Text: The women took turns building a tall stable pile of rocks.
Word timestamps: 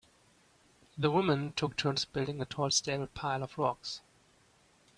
The 0.97 1.11
women 1.11 1.51
took 1.53 1.77
turns 1.77 2.05
building 2.05 2.41
a 2.41 2.45
tall 2.45 2.71
stable 2.71 3.05
pile 3.13 3.43
of 3.43 3.55
rocks. 3.59 4.01